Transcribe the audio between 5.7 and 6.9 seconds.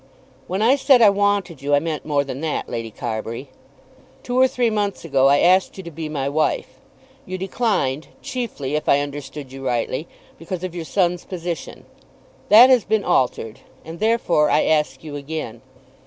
you to be my wife.